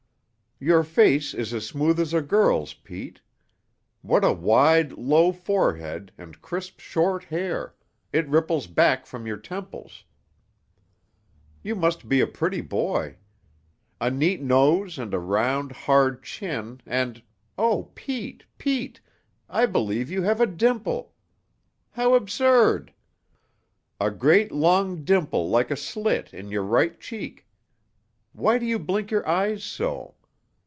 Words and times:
"Your 0.63 0.83
face 0.83 1.33
is 1.33 1.55
as 1.55 1.65
smooth 1.65 1.99
as 1.99 2.13
a 2.13 2.21
girl's, 2.21 2.75
Pete. 2.75 3.19
What 4.03 4.23
a 4.23 4.31
wide, 4.31 4.91
low 4.91 5.31
forehead 5.31 6.11
and 6.19 6.39
crisp, 6.39 6.79
short 6.79 7.23
hair; 7.23 7.73
it 8.13 8.27
ripples 8.27 8.67
back 8.67 9.07
from 9.07 9.25
your 9.25 9.37
temples. 9.37 10.03
You 11.63 11.73
must 11.73 12.07
be 12.07 12.21
a 12.21 12.27
pretty 12.27 12.61
boy! 12.61 13.15
A 13.99 14.11
neat 14.11 14.39
nose 14.43 14.99
and 14.99 15.15
a 15.15 15.19
round, 15.19 15.71
hard 15.71 16.21
chin 16.21 16.79
and 16.85 17.23
oh, 17.57 17.89
Pete, 17.95 18.45
Pete! 18.59 19.01
I 19.49 19.65
believe 19.65 20.11
you 20.11 20.21
have 20.21 20.39
a 20.39 20.45
dimple. 20.45 21.15
How 21.89 22.13
absurd! 22.13 22.93
A 23.99 24.11
great, 24.11 24.51
long 24.51 25.03
dimple 25.03 25.49
like 25.49 25.71
a 25.71 25.75
slit 25.75 26.35
in 26.35 26.51
your 26.51 26.61
right 26.61 26.99
cheek. 26.99 27.47
Why 28.31 28.59
do 28.59 28.67
you 28.67 28.77
blink 28.77 29.09
your 29.09 29.27
eyes 29.27 29.63
so? 29.63 30.13